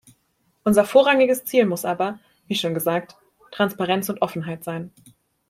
Unser 0.63 0.85
vorrangiges 0.85 1.45
Ziel 1.45 1.67
muss 1.67 1.85
aber, 1.85 2.17
wie 2.47 2.55
schon 2.55 2.73
gesagt, 2.73 3.17
Transparenz 3.51 4.09
und 4.09 4.23
Offenheit 4.23 4.63
sein. 4.63 4.91